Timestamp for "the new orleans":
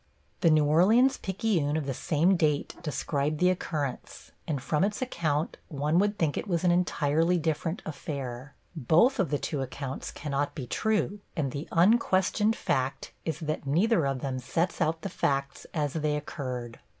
0.39-1.17